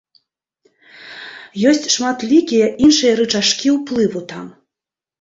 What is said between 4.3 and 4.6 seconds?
там.